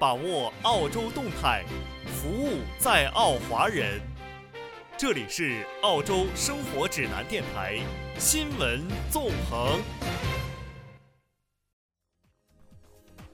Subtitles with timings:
[0.00, 1.64] 把握澳洲动态，
[2.06, 4.00] 服务在澳华人。
[4.96, 7.80] 这里是澳洲生活指南电台
[8.16, 9.80] 新闻纵横。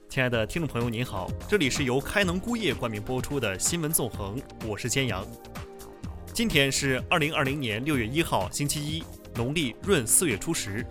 [0.09, 5.23] 亲爱的听众朋友，您好，这里是由开能钴业冠名播出的新闻纵横，我是坚阳。
[6.33, 9.03] 今天是二零二零年六月一号，星期一，
[9.35, 10.83] 农历闰四月初十。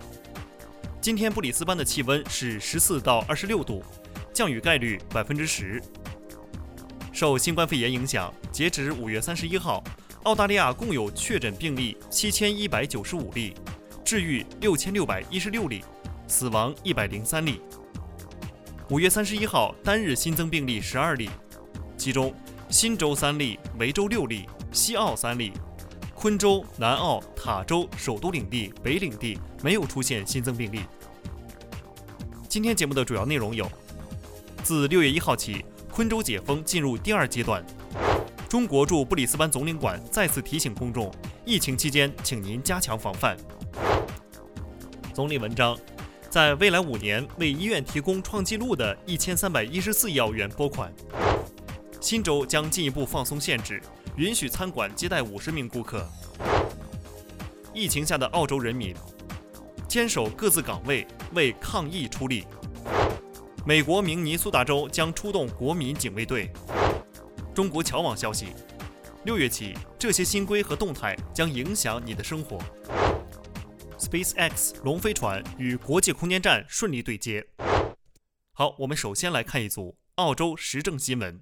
[1.01, 3.83] 今天布里斯班的气温是十四到二十六度。
[4.35, 5.81] 降雨概率百分之十。
[7.13, 9.81] 受新冠肺炎影响，截止五月三十一号，
[10.23, 13.53] 澳大利亚共有确诊病例七千一百九十五例，
[14.03, 15.81] 治愈六千六百一十六例，
[16.27, 17.61] 死亡一百零三例。
[18.89, 21.29] 五月三十一号单日新增病例十二例，
[21.97, 22.35] 其中
[22.69, 25.53] 新州三例，维州六例，西澳三例，
[26.13, 30.81] 昆州、南澳、塔州、首都领地、北领地没有出现新增病例。
[32.49, 33.71] 今天节目的主要内容有。
[34.65, 37.63] 自六月一号起，昆州解封进入第二阶段。
[38.49, 41.13] 中国驻布里斯班总领馆再次提醒公众，
[41.45, 43.37] 疫情期间，请您加强防范。
[45.13, 45.77] 总理文章，
[46.31, 50.91] 在未来五年为医院提供创纪录的一千三百一十四亿澳元拨款。
[52.01, 53.79] 新州将进一步放松限制，
[54.15, 56.09] 允许餐馆接待五十名顾客。
[57.71, 58.95] 疫情下的澳洲人民，
[59.87, 62.47] 坚守各自岗位，为抗疫出力。
[63.67, 66.51] 美国明尼苏达州将出动国民警卫队。
[67.51, 68.49] 中国侨网消息，
[69.23, 72.59] 六月起，这些新规和动态将影响你的生活。
[73.97, 77.43] SpaceX 龙飞船与国际空间站顺利对接。
[78.53, 81.41] 好，我们首先来看一组澳洲时政新闻。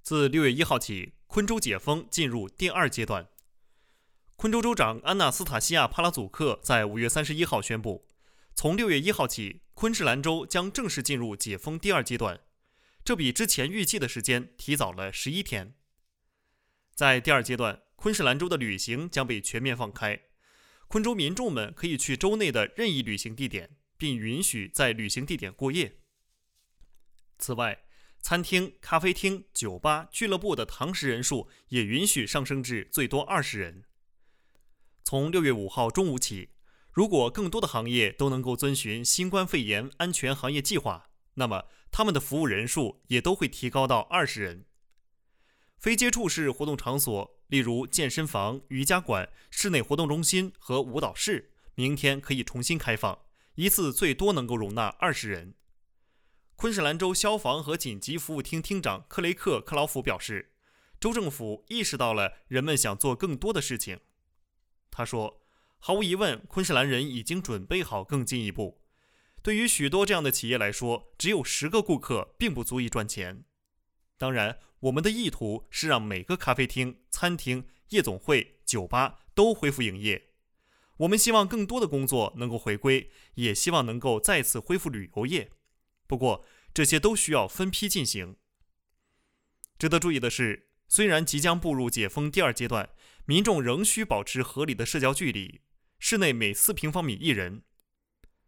[0.00, 3.26] 自六月一号起，昆州解封进入第二阶段。
[4.38, 8.06] 昆州州长安纳斯塔西亚·帕拉祖克在五月三十一号宣布，
[8.54, 12.38] 从六月一号起，昆士兰州将正式进入解封第二阶段，
[13.04, 15.74] 这比之前预计的时间提早了十一天。
[16.94, 20.20] 在第二阶段，昆士兰州的旅行将被全面放开，
[20.86, 25.96] 昆州民众们可以去州内的任意旅行地点，并允许在旅行地点过夜。
[27.40, 27.80] 此外，
[28.20, 33.82] 餐厅、咖啡厅、酒吧、俱乐部的堂食人数也允许上升至最多二十人。
[35.10, 36.50] 从六月五号中午起，
[36.92, 44.66] 如果更多的行业都能够遵循新冠肺炎安全行业计划，那么他们的服务人数也都会提高到二十人。
[45.78, 53.18] 非接触式活动场所，例如健身房、瑜伽馆、室内活动中心和舞蹈室，明天可以重新开放，
[53.54, 55.54] 一次最多能够容纳二十人。
[56.54, 60.52] 昆士兰州消防和紧急服务厅厅长克雷克·克劳福表示，
[61.00, 64.00] 州政府意识到了人们想做更多的事情。
[64.90, 65.40] 他说
[65.78, 68.82] ：“毫无疑问，昆士兰人已经准备好更进一步。
[69.42, 73.44] 对于许多这样的企业来说，只有十个顾客并不足以赚钱。
[74.16, 80.30] 当然，我们的意图是让每个咖啡厅、餐厅、夜总会、酒吧都恢复营业。
[80.98, 85.50] 我们希望更多的工作能够回归，也希望能够再次恢复旅游业。
[86.06, 86.44] 不过，
[86.74, 88.36] 这些都需要分批进行。
[89.78, 92.88] 值得注意的是。”虽然即将步入解封第二阶段，
[93.28, 95.60] 民众仍需保持合理的社交距离，
[95.98, 97.62] 室内每四平方米一人，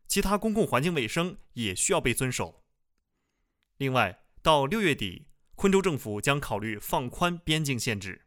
[0.09, 2.65] 其他公共环境卫生也需要被遵守。
[3.77, 8.23] 另外，到六月底，昆州政府将考虑放宽边境限制。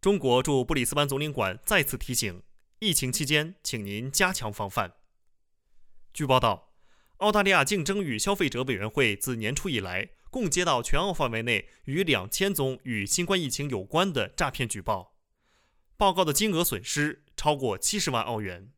[0.00, 2.44] 中国驻布里斯班总领馆再次提醒：
[2.78, 4.94] 疫情期间，请您加强防范。
[6.14, 6.72] 据报道，
[7.16, 10.10] 澳大利亚竞争与消费者委员会自年初以来。
[10.30, 15.14] 共接到全澳范围内逾两千宗与新冠疫情有关的诈骗举报，
[15.96, 18.72] 报告的金额损失超过七十万澳元。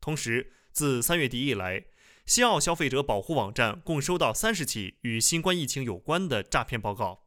[0.00, 1.84] 同时，自三月底以来，
[2.24, 7.26] 西澳消费者保护网站共收到三十起与新冠疫情有关的诈骗报告。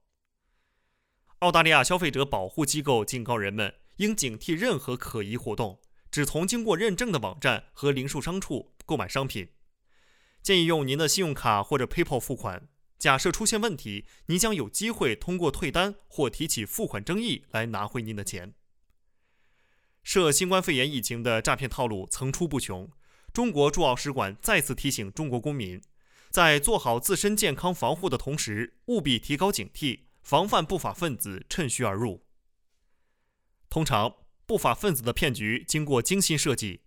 [1.40, 5.80] 澳大利亚消费者保护机构警告人们，应警惕任何可疑活动，
[6.10, 9.50] 只从经过认证的网站和零售商处购买商品，
[10.42, 12.68] 建议用您的信用卡或者 PayPal 付款。
[12.98, 18.54] 假设出现问题，您将有机会通过退单或提起付款争议来拿回您的钱。
[20.04, 22.90] 涉新冠肺炎疫情的诈骗套路层出不穷，
[23.34, 25.82] 中国驻澳使馆再次提醒中国公民，
[26.30, 32.24] 在做好自身健康防护的同时，务必提高警惕，防范不法分子趁虚而入。
[33.70, 34.16] 通常，
[34.46, 36.82] 不法分子的骗局经过精心设计，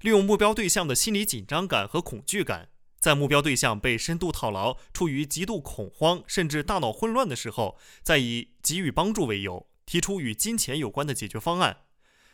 [0.00, 2.70] 利用目标对象的心理紧张感和恐惧感。
[3.04, 11.80] 在目标对象被深度套牢、处于极度恐慌甚至大脑混乱的时候，再以给予帮助为由，提出与金钱有关的解决方案，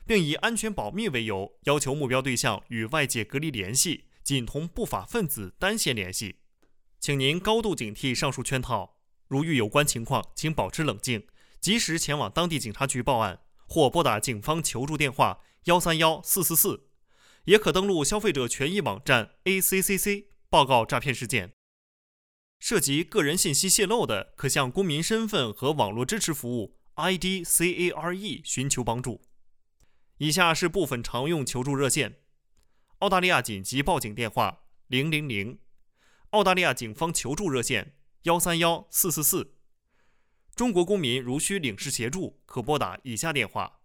[0.07, 6.37] 并以安全保密为由，要求目标对象与外界隔离联系，仅同不法分子单线联系。
[7.01, 8.95] 请您高度警惕上述圈套。
[9.27, 11.27] 如遇有关情况，请保持冷静，
[11.61, 16.85] 及时前往当地警察局报案，或拨打警方求助电话幺三幺四四四，
[17.47, 21.55] 也可登录消费者权益网站 ACCC 报告诈骗事件。
[22.59, 29.23] 涉及个人信息泄露的，可向公民身份和网络支持服务 IDCARE 寻求帮助。
[30.19, 32.19] 以下是部分常用求助热线：
[32.99, 35.61] 澳大利亚紧急报警电话零零零，
[36.31, 37.95] 澳大利亚警方求助热线。
[38.25, 39.55] 幺三幺四四四，
[40.55, 43.81] 中国公民如需领事协助，可拨打以下电话：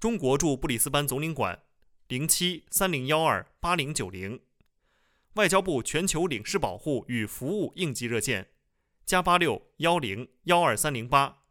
[0.00, 1.62] 中国驻布里斯班总领馆
[2.08, 4.40] 零七三零幺二八零九零，
[5.36, 8.48] 外交部全球领事保护与服务应急热线
[9.04, 11.42] 加八六幺零幺二三零八。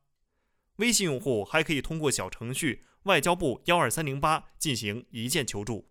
[0.78, 5.90] 微信用户还可以通过小程序外交部幺二三零八进行一键求助。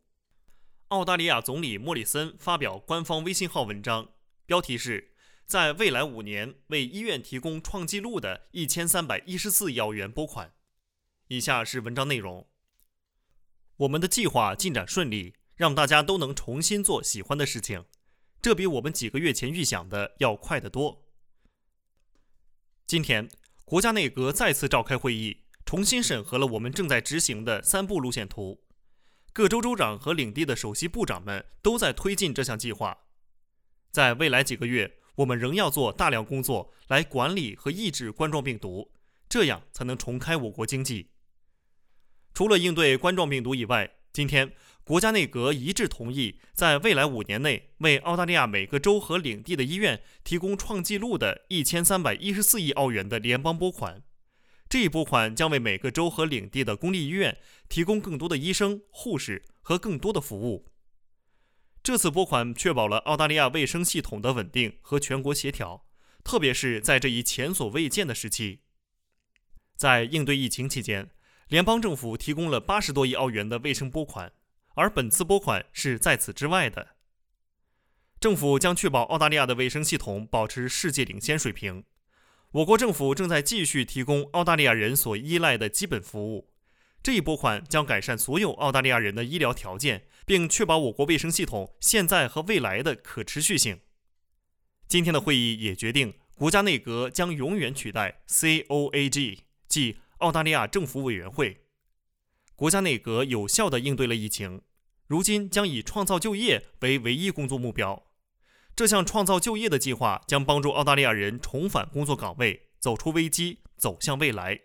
[0.89, 4.11] 澳大利亚总理莫里森发表官方微信号文章，
[4.47, 5.13] 标题是。
[5.47, 10.55] 在未来五年为医院提供创纪录的一千三百一十四亿澳元拨款。
[11.29, 12.49] 以下是文章内容：
[13.77, 17.85] 我们的计划进展顺利，让大家都能重新做喜欢的事情，
[18.41, 21.05] 这比我们几个月前预想的要快得多。
[22.87, 23.29] 今天，
[23.65, 28.63] 国家内阁再次召开会议，重新审核了我们正在执行的三步路线图。
[29.33, 32.99] 各州州长和领地的首席部长们都在推进这项计划。
[33.91, 34.99] 在未来几个月。
[35.19, 38.91] 我们仍要做大量工作来管理和抑制冠状病毒，
[39.29, 41.11] 这样才能重开我国经济。
[42.33, 44.53] 除了应对冠状病毒以外，今天
[44.85, 54.03] 国家内阁一致同意，在未来五年内为澳大利亚每个州和领地的医院提供创纪录的一千三百一十四亿澳元的联邦拨款。
[54.69, 57.39] 这一拨款将为每个州和领地的公立医院
[57.69, 60.67] 提供更多的医生、护士和更多的服务。
[61.83, 65.87] 这次拨款确保了澳大利亚卫生系统的稳定和全国协调，
[66.23, 68.61] 特别是在这一前所未见的时期。
[69.77, 71.11] 在应对疫情期间，
[71.49, 74.33] 联邦政府提供了八十多亿澳元的卫生拨款，
[74.75, 76.97] 而本次拨款是在此之外的。
[78.21, 81.85] 政府将确保澳大利亚的卫生系统保持世界领先水平。
[82.53, 86.53] 我国政府正在继续提供澳大利亚人所依赖的基本服务。
[87.03, 93.81] 这一拨款将改善所有澳大利亚人的医疗条件，并确保我国卫生系统现在和未来的可持续性。
[94.89, 101.64] 今天的会议也决定，国家内阁将永远取代 COAG，即澳大利亚政府委员会。
[102.57, 104.63] 国家内阁有效地应对了疫情，
[105.07, 108.07] 如今将以创造就业为唯一工作目标。
[108.77, 114.61] 这项创造就业的计划将帮助澳大利亚人重返工作岗位，走出危机，走向未来。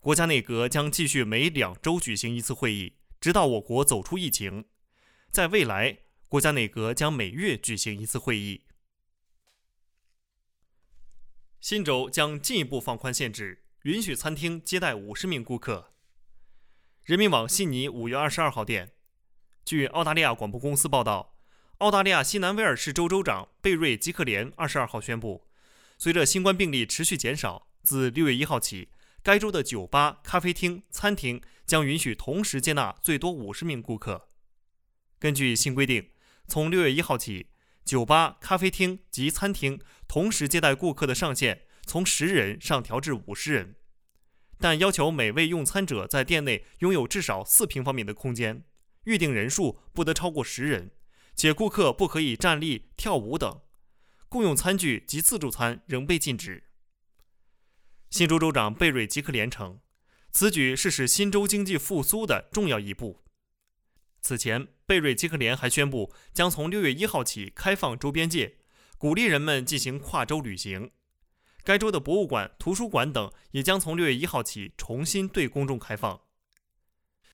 [0.00, 4.66] 国家内阁将继续每两周举行一次会议，直到我国走出疫情。
[5.30, 5.98] 在未来，
[6.28, 8.62] 国家内阁将每月举行一次会议。
[11.60, 15.92] 新州将进一步放宽限制，允许餐厅接待五十名顾客。
[17.08, 18.92] 人民网悉尼五月二十二号电，
[19.64, 21.38] 据澳大利亚广播公司报道，
[21.78, 25.46] 澳大利亚西南威尔士州州长贝瑞吉克连二十二号宣布，
[25.96, 28.90] 随着新冠病例持续减少，自六月一号起。
[29.22, 34.28] 该州的酒吧、咖啡厅、餐厅将允许同时接纳最多五十名顾客。
[35.18, 36.10] 根据新规定，
[36.46, 37.46] 从六月一号起，
[37.86, 43.76] 酒吧、咖啡厅及餐厅同时接待顾客的上限从十人上调至五十人，
[44.58, 48.64] 但要求每位用餐者在店内拥有至少四平方米的空间，
[49.04, 50.90] 预定人数不得超过十人，
[51.34, 53.60] 且顾客不可以站立、跳舞等。
[54.28, 56.64] 共用餐具及自助餐仍被禁止。
[58.10, 59.80] 新州州长贝瑞吉克连称，
[60.30, 63.22] 此举是使新州经济复苏的重要一步。
[64.20, 68.56] 此前，贝瑞吉克连还宣布，将从六月一号起开放州边界，
[68.98, 70.90] 鼓励人们进行跨州旅行。
[71.68, 76.22] 该州的博物馆、图书馆等也将从六月一号起重新对公众开放。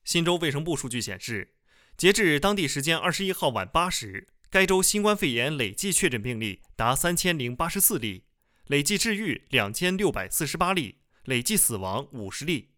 [0.03, 1.55] 新州卫生部数据显示，
[1.95, 8.25] 截至当地时间二十一号晚八时，该州新冠肺炎累计确诊病例达三千零八十四例。
[8.67, 12.71] 累计治愈两千六百四十八例，累计死亡五十例，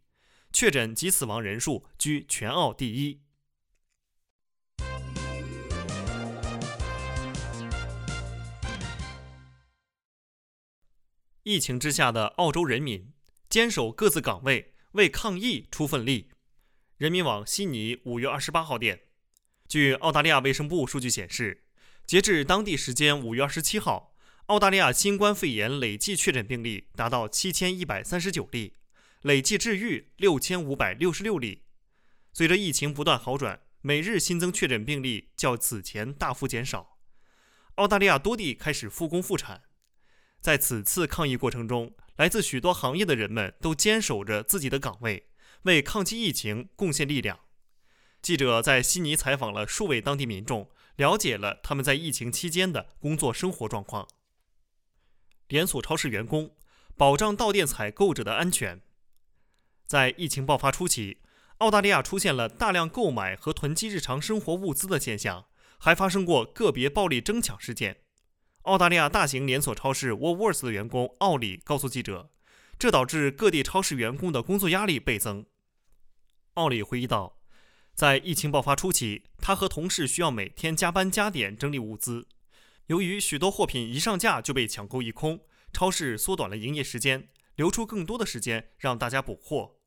[0.53, 3.23] 确诊及死亡人数居全澳第一。
[11.48, 13.13] 疫情之下的澳洲人民
[13.48, 16.27] 坚守各自岗位，为抗疫出份力。
[16.98, 19.04] 人民网悉尼五月二十八号电，
[19.66, 21.63] 据澳大利亚卫生部数据显示，
[22.06, 24.13] 截至当地时间五月二十七号。
[24.48, 28.74] 澳大利亚新冠肺炎累计确诊病例达到七千一百三十九例，
[29.22, 31.63] 累计治愈六千五百六十六例，
[32.34, 36.98] 随着疫情不断好转，每日新增确诊病例较此前大幅减少。
[37.75, 39.63] 澳大利亚多地开始复工复产。
[40.41, 45.27] 在此次抗疫过程中，来自许多行业的人们都坚守着自己的岗位，
[45.63, 47.39] 为抗击疫情贡献力量。
[48.22, 54.08] 记者在悉尼采访了数位当地民众，了解了他们在疫情期间的工作生活状况。
[55.48, 56.56] 连锁超市员工
[56.98, 58.82] 保障到店采购者的安全。
[59.86, 61.22] 在疫情爆发初期，
[61.60, 65.46] 澳大利亚出现了大量购买和囤积日常生活物资的现象，
[65.77, 68.01] 还发生过个别暴力争抢事件。
[68.67, 72.29] 澳大利亚大型连锁超市 Woolworths 的员工奥里告诉记者，
[72.77, 75.45] 这导致各地超市员工的工作压力倍增。
[76.55, 77.38] 奥里回忆道，
[77.93, 82.27] 在疫情爆发初期，他和同事需要每天加班加点整理物资。
[82.88, 85.39] 由于许多货品一上架就被抢购一空，
[85.71, 89.77] 超市缩短了营业时间，留出更多的时间让大家补货。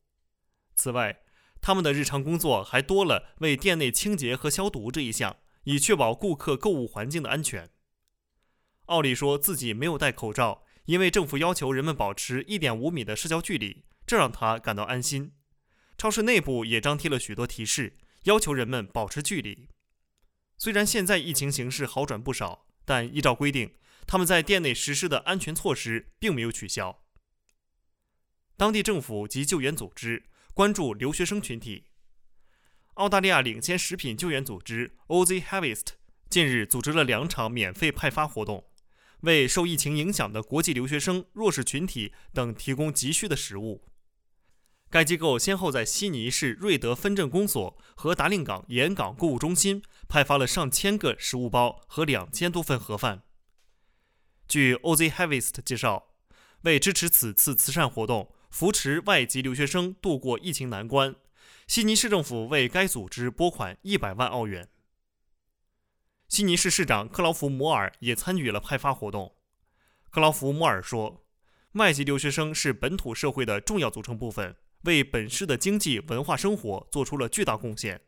[0.74, 1.20] 此外，
[1.60, 7.68] 他们的日常工作还多了为店内清洁和消毒这一项，以确保顾客购物环境的安全。
[8.90, 15.32] 奥利说自己没有戴口罩，因为政府要求人们保持一点五米的社交距离，这让他感到安心。
[15.96, 19.68] 超市内部也张贴了许多提示，要求人们保持距离。
[20.58, 23.74] 虽然现在疫情形势好转不少，但依照规定，
[24.08, 27.00] 他们在店内实施的安全措施并没有取消。
[28.56, 31.84] 当地政府及救援组织关注留学生群体。
[32.94, 35.86] 澳大利亚领先食品救援组织 Oz Harvest
[36.28, 38.66] 近日组织了两场免费派发活动。
[39.22, 43.84] 为受疫情影响的国际留学生、弱势群体等提供急需的食物。
[44.90, 53.22] 该机构先后在悉尼市瑞德分镇公所和达令港沿港购物中心派发了上千个食物包和两千多份盒饭。
[54.48, 56.08] 据 Oz Harvest 介绍，
[56.62, 61.14] 为支持此次慈善活动，扶持外籍留学生度过疫情难关，
[61.68, 64.68] 悉尼市政府为该组织拨款一百万澳元。
[66.30, 69.34] 悉尼市市长克劳福摩尔也参与了派发活动。
[70.10, 71.26] 克劳福摩尔说
[71.74, 78.02] ：“外籍留学生是本土社会的重要组成部分，为本市的经济文化生活做出了巨大贡献。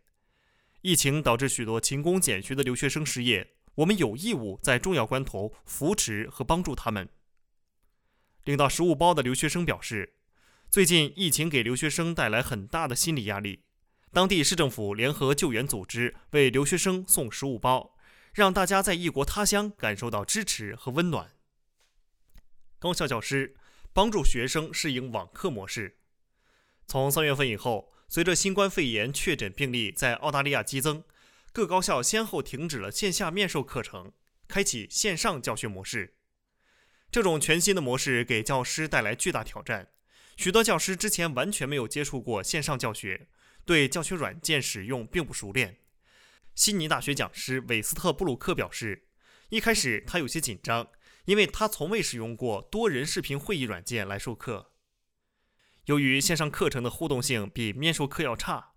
[0.83, 7.09] 疫情导致许多勤工俭学的留学生失业，我们有义务在重要关头扶持和帮助他们。”
[8.45, 10.15] 领到食物包的留学生表示
[10.71, 13.65] ：“最近疫情给留学生带来很大的心理压力，
[14.13, 17.89] 当地市政府联合救援组织为留学生送食物包。”
[18.33, 21.33] 让大家在异国他乡感受到支持和温暖。
[22.79, 23.55] 高校教师
[23.93, 25.99] 帮助学生适应网课模式。
[26.87, 31.05] 从三月份以后，随着新冠肺炎确诊病例在澳大利亚激增，
[31.53, 34.13] 各高校先后停止了线下面授课程，
[34.49, 36.15] 开启线上教学模式。
[37.11, 39.89] 这种全新的模式给教师带来巨大挑战。
[40.39, 43.29] 许多教师之前完全没有接触过线上教学，
[43.67, 45.82] 对教学软件使用并不熟练。
[46.55, 49.09] 悉尼大学讲师韦斯特布鲁克表示，
[49.49, 50.89] 一开始他有些紧张，
[51.25, 54.73] 因为他从未使用过多人视频会议软件来授课。
[55.87, 58.75] 由于线上课程的互动性比面授课要差，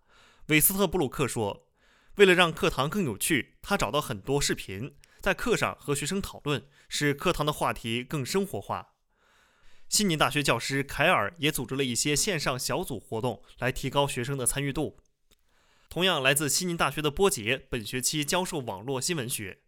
[0.47, 1.67] 韦斯特布鲁克说，
[2.15, 8.93] 为了让课堂更有趣，他找到很多视频，在课上和学生讨论，使课堂的话题更生活化。
[9.89, 14.97] 悉尼大学教师凯尔也组织了一些线上小组活动，来提高学生的参与度。
[15.95, 19.59] 同样来自悉尼大学的波杰，本学期教授网络新闻学。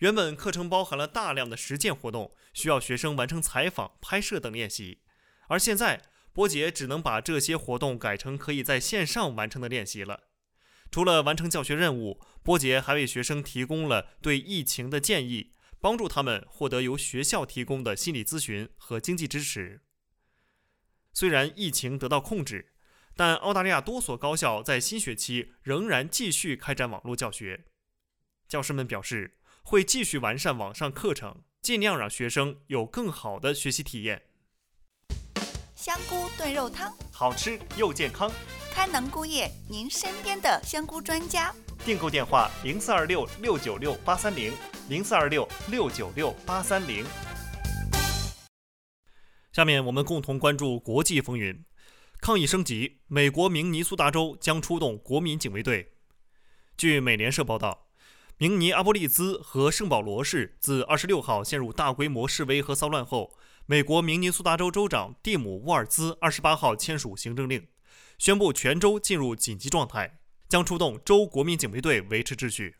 [0.00, 5.00] 原本课程包含了大量的实践活动，需要学生完成采访、拍摄等练习。
[5.48, 6.02] 而现在，
[6.34, 10.24] 波杰只能把这些活动改成可以在线上完成的练习了。
[10.90, 19.80] 除了完成教学任务，波杰还为学生提供了对疫情的建议，帮助他们获得由学校提供的心理咨询和经济支持。
[21.14, 22.74] 虽然疫情得到控制。
[23.16, 27.64] 但澳大利亚多所高校在新学期仍然继续开展网络教学。
[28.48, 34.22] 教师们表示，会继续完善网上课程，尽量让学生有更好的学习体验。
[35.74, 38.30] 香菇炖肉汤，好吃又健康。
[38.72, 41.54] 开能菇业，您身边的香菇专家。
[41.84, 44.52] 订购电话：零四二六六九六八三零，
[44.88, 47.04] 零四二六六九六八三零。
[49.52, 51.64] 下面我们共同关注国际风云。
[52.20, 55.94] 抗议升级，美国明尼苏达州将出动国民警卫队。
[56.76, 57.86] 据美联社报道，
[58.36, 67.66] 明尼阿波利兹和圣保罗市自二十六号陷入大规模示威和骚乱后，美国明尼苏达州州长蒂姆·沃尔兹二十八号签署行政令，
[68.18, 72.76] 宣布全州进入紧急状态，将出动州国民警卫队维持秩序。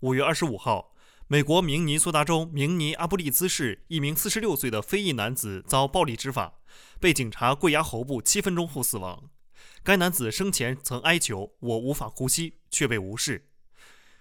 [0.00, 0.94] 五月二十五号。
[1.30, 6.57] 美国明尼苏达州明尼阿波利兹市一名四十六岁的非裔男子遭暴力执法，
[7.00, 9.30] 被警察跪压喉部七分钟后死亡。
[9.82, 13.48] 该男子生前曾哀求“我无法呼吸”，却被无视。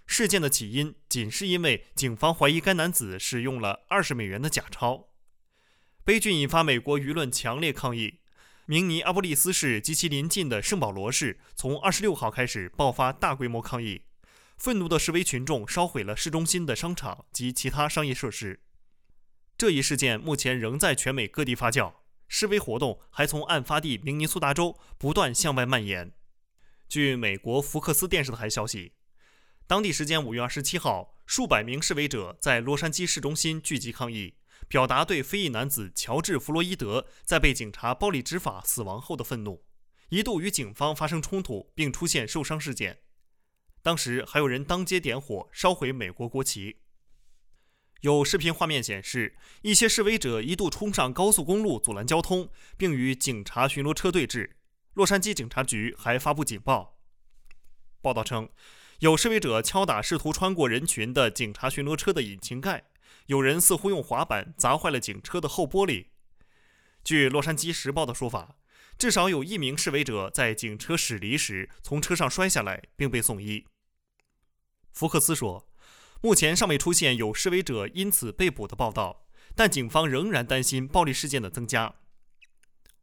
[0.05, 5.09] 事件的起因仅是因为警方怀疑该男子使用了二十美元的假钞。
[6.05, 8.19] 悲剧引发美国舆论强烈抗议。
[8.69, 14.01] 明尼阿波利斯市及其邻近的圣保罗市从二十六号开始爆发大规模抗议，
[14.57, 18.59] 愤怒的示威群众烧毁了市中心的商场及其他商业设施。
[19.57, 21.93] 这一事件目前仍在全美各地发酵，
[22.27, 26.11] 示威活动还从案发地明尼苏达州不断向外蔓延。
[26.87, 28.93] 据美国福克斯电视台消息，
[29.65, 34.35] 当地时间五月二十七号，数百名示威者在洛杉矶市中心聚集抗议。
[34.67, 39.63] 表达对非裔男子乔治·弗洛伊德在被警察暴力执法死亡后的愤怒，
[40.09, 42.99] 一度与警方发生冲突，并出现受伤事件。
[43.81, 46.77] 当时还有人当街点火烧毁美国国旗。
[48.01, 54.51] 有视频画面显示，一些示威者一度冲上高速公路阻拦交通，并与警察巡逻车对峙。
[54.93, 56.99] 洛杉矶警察局还发布警报。
[58.01, 58.49] 报道称，
[58.99, 62.85] 有示威者敲打试图穿过人群的警察巡逻车的引擎盖。
[63.27, 66.05] 有人似乎用滑板砸坏了警车的后玻璃。
[67.03, 68.57] 据《洛杉矶时报》的说法，
[68.97, 73.65] 至少有一名示威者在警车驶离时从车上摔下来，并被送医。
[74.93, 75.67] 福克斯说，
[76.21, 81.95] 目前尚未出现有示威者因此被捕的报道，但警方仍然担心暴力事件的增加。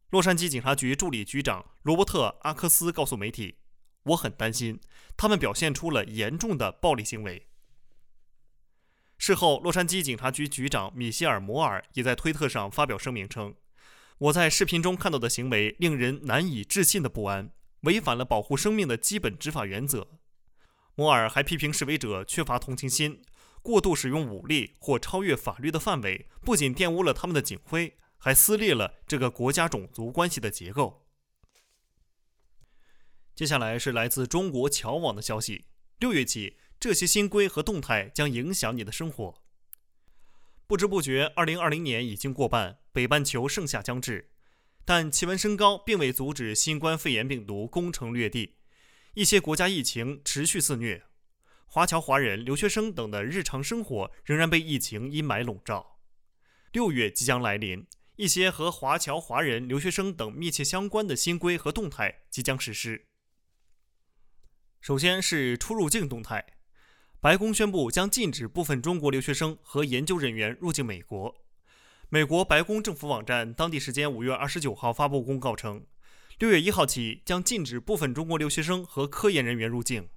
[0.09, 3.57] 洛杉矶警察局助理局长罗伯特·阿克斯告诉媒体
[4.03, 4.79] ：“我很担心，
[5.17, 7.47] 他们表现出了严重的暴力行为。”
[9.17, 13.55] 事后，洛杉矶警察局局长米歇尔·摩尔也在推特上发表声明称
[14.19, 20.09] ：“我在视频中看到的行为令人难以置信的不安，违反了保护生命的基本执法原则。”
[20.95, 23.21] 摩尔还批评示威者缺乏同情心，
[23.61, 31.05] 过度使用武力或超越法律的范围，不仅玷污了他们的警徽，还撕裂了这个国家种族关系的结构。
[33.35, 35.65] 接下来是来自中国侨网的消息：
[35.99, 36.57] 六月起。
[36.77, 39.41] 这些新规和动态将影响你的生活。
[40.67, 44.29] 不知不觉，2020年已经过半，北半球盛夏将至，
[44.83, 48.57] 但气温升高并未阻止新冠肺炎病毒攻城略地。
[49.15, 51.05] 一些国家疫情持续肆虐，
[51.67, 56.01] 华侨华人、留学生等的日常生活仍然被疫情阴霾笼罩。
[56.73, 63.05] 六月即将来临，一些和华侨华人、留学生等密切相关的新规和动态即将实施。
[64.81, 66.45] 首先是出入境动态。
[67.21, 71.33] 白宫宣布将禁止部分中国留学生和研究人员入境美国。
[72.09, 75.85] 美国白宫政府网站当地时间五月二十九号发布公告称，
[76.37, 80.09] 六月一号起将禁止部分中国留学生和科研人员入境。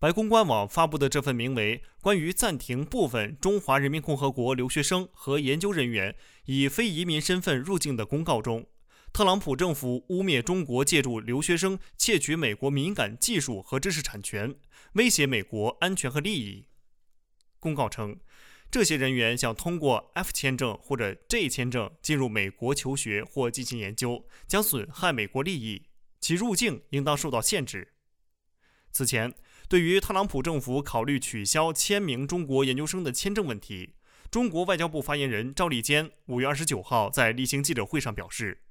[0.00, 8.66] 白宫官网发布的这份名为《关于暂停部分中华人民共和国留学生和研究人员以非移民身份入境的公告》中。
[9.12, 14.56] 特朗普政府污蔑中国借助留学生窃取美国敏感技术和知识产权，
[14.94, 16.66] 威胁美国安全和利益。
[17.60, 18.18] 公告称，
[18.74, 25.84] 这些人员想通过 F 签证或者 J 签证进入美国求学或进行研究，将损害美国利益，
[26.20, 27.92] 其入境应当受到限制。
[28.90, 29.32] 此前，
[29.68, 33.94] 对于特朗普政府考虑取消千名中国研究生的签证问题，
[34.28, 38.62] 中国外交部发言人赵立坚五月二十九号在例行记者会上表示。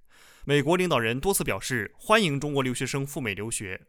[0.43, 3.79] 美国领导人多次表示欢迎中国留学生赴美留学。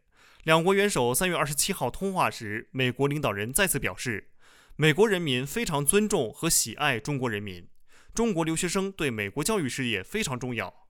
[0.45, 4.29] 两国元首三月二十七号通话时，美国领导人再次表示，
[4.77, 7.69] 美国人民非常尊重和喜爱中国人民，
[8.13, 10.89] 中国留学生对美国教育事业非常重要。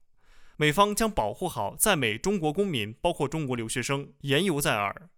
[0.56, 5.08] 美方将保护好在美中国公民，包括中国留学生，言犹在耳。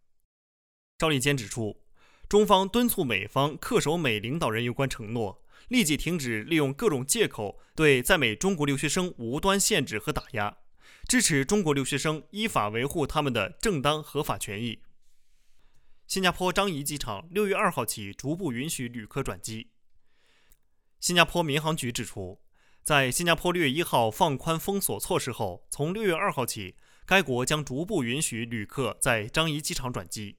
[0.99, 1.81] 赵立坚指出，
[2.29, 5.43] 中方敦促美方恪守美领导人有关承诺。
[5.69, 10.59] 立即停止利用各种借口对在美中国留学生无端限制和打压，
[11.09, 14.81] 支持中国留学生依法维护他们的正当合法权益。
[16.09, 19.69] 新加坡樟宜机场六月二号起逐步允许旅客转机。
[21.01, 22.41] 新加坡民航局指出，
[22.83, 30.39] 在新加坡六月一号放宽封锁措施后，从六月二号起，该国将逐步允许旅客在樟宜机场转机。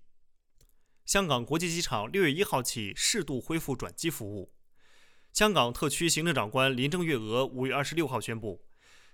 [1.06, 4.52] 香港国际机场六月一号起适度恢复转机服务。
[5.32, 8.66] 香港特区行政长官林郑月娥五月二十六号宣布，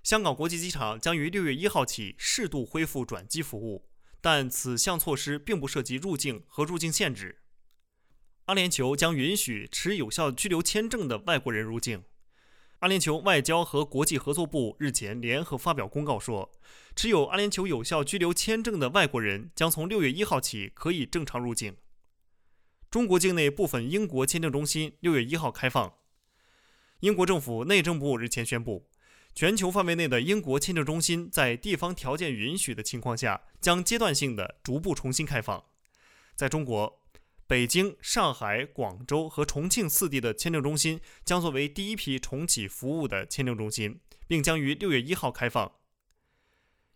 [0.01, 3.89] 香港国际机场将于六月一号起适度恢复转机服务，
[4.25, 7.43] 但此项措施并不涉及入境和入境限制。
[8.45, 12.03] 阿联酋将允许持有效居留签证的外国人入境。
[12.79, 16.51] 阿联酋外交和国际合作部日前联合发表公告说，
[16.95, 21.77] 持有阿联酋有效居留签证的外国人将从六月一号起可以正常入境。
[22.89, 25.93] 中国境内部分英国签证中心六月一号开放。
[27.01, 28.89] 英国政府内政部日前宣布，
[29.35, 35.61] 全球范围内的英国签证中心在地方条件允许的情况下，将阶段性的逐步重新开放。
[36.37, 37.03] 在中国，
[37.45, 45.69] 北京、上海、广州和重庆四地的签证中心将作为第一批重启服务的签证中心，并将于六月一号开放。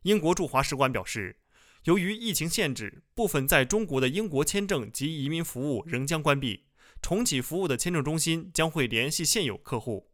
[0.04, 1.42] 英国驻华使馆表示，
[1.84, 6.68] 由于疫情限制，部分在中国的英国签证及移民服务仍将关闭。
[7.02, 10.12] 重启服务的签证中心将会联系现有客户。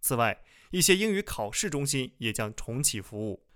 [0.00, 3.46] 此外，一些英语考试中心也将重启服务。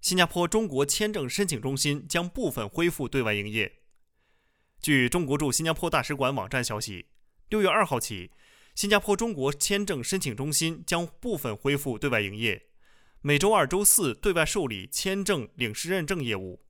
[0.00, 3.80] 新加坡中国签证申请中心将部分恢复对外营业。
[4.80, 7.06] 据中国驻新加坡大使馆网站消息，
[7.48, 8.30] 六月二号起，
[8.74, 12.66] 新加坡中国签证申请中心将部分恢复对外营业。
[13.22, 16.62] 每周二、周四对外受理签证领事认证业务。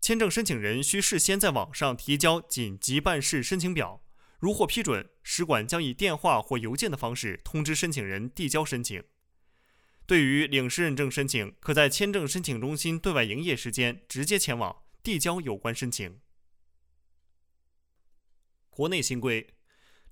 [0.00, 4.03] 签证申请人需事先在网上提交紧急办事申请表，
[4.44, 9.02] 如获批准，使馆将以电话或邮件的方式通知申请人递交申请。
[10.04, 16.20] 对于领事认证申请，可在签证申请中心对外营业时间直接前往递交有关申请。
[18.68, 19.54] 国内新规：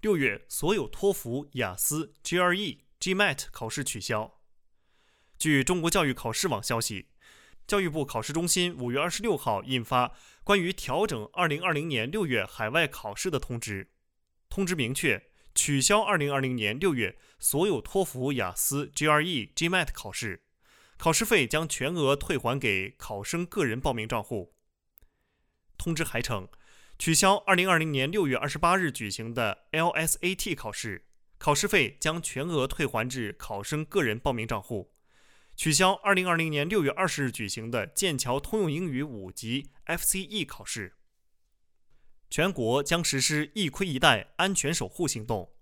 [0.00, 4.40] 六月所有托福、雅思、GRE、GMAT 考试取消。
[5.38, 7.10] 据中国教育考试网消息，
[7.66, 13.91] 教育部考试中心五月二十六号印发关于调整二零二零年六月海外考试的通知。
[14.52, 20.42] 通知明确，取消二零二零年六月所有托福、雅思、GRE、GMAT 考试，
[20.98, 24.52] 考试费将全额退还给考生个人报名账户。
[25.78, 26.50] 通知还称，
[26.98, 31.06] 取消二零二零年六月二十八日举行的 LSAT 考试，
[31.38, 34.92] 考试费将全额退还至考生个人报名账户。
[35.56, 40.96] 取消2020年6月20日举行的剑桥通用英语五级 FCE 考试。
[42.32, 45.52] 全国将实施“一盔一带”安全守护行动，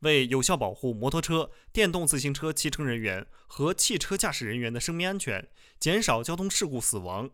[0.00, 5.48] 为有效保护摩托车、电动自行车骑乘人员和汽车驾驶人员的生命安全，
[5.80, 7.30] 减少交通事故死亡。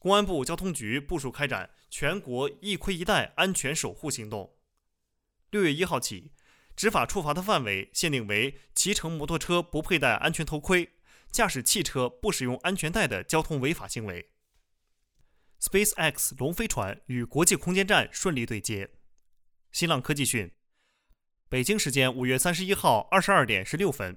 [0.00, 4.56] 公安部交通局部署开展全国“一盔一带”安全守护行动。
[5.52, 6.32] 六月一号起，
[6.74, 10.90] 执法处罚的范围限定为骑乘摩托车不佩戴安全头盔。
[11.30, 14.30] 驾驶汽车不使用安全带的交通违法行为。
[15.60, 18.90] SpaceX 龙飞船与国际空间站顺利对接。
[19.72, 20.52] 新浪科技讯：
[21.48, 24.16] 北京时间五月三十一号二十二点十六分，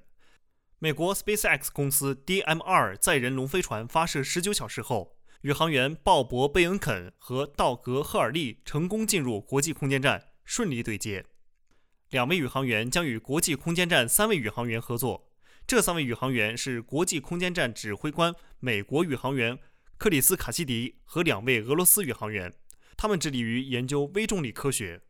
[0.79, 11.25] 美国 SpaceX 公司 DM-2 载人龙飞船发射十九小时后，宇航员鲍勃·贝恩肯和道格·赫尔利成功进入国际空间站，顺利对接。
[12.09, 15.31] 两位宇航员将与国际空间站三位宇航员合作。
[15.67, 19.59] 这三位宇航员是国际空间站指挥官美国宇航员
[19.99, 22.53] 克里斯卡西迪和两位俄罗斯宇航员，
[22.95, 25.01] 他们致力于研究微重力科学。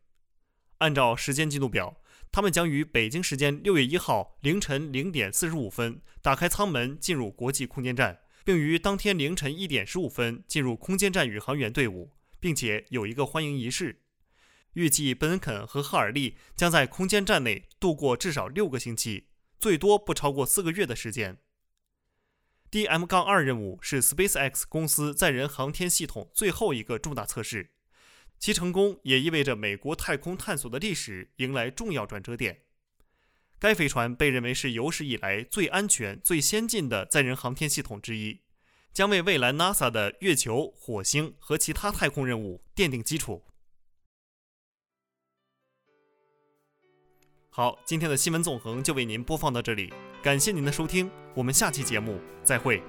[0.78, 14.00] 按照时间进度表，他们将于北京时间六月一号凌晨零点四十五分打开舱门进入国际空间站，并于当天凌晨一点十五分进入空间站宇航员队伍，并且有一个欢迎仪式。
[14.72, 19.28] 预计本肯和赫尔利将在空间站内度过至少六个星期。
[19.60, 21.38] 最多不超过四个月的时间。
[22.70, 27.70] DM 杠2任务是 SpaceX 公司载人航天系统最后一个重大测试，
[28.38, 32.62] 其成功也意味着美国太空探索的历史迎来重要转折点。
[33.58, 38.40] 该飞船被认为是有史以来最安全、最先进的载人航天系统之一，
[38.92, 43.44] 将为未来 NASA 的月球、火星和其他太空任务奠定基础。
[47.50, 52.82] 好，今天的新闻纵横就为您播放到这里，感谢您的收听，我们下期节目再会。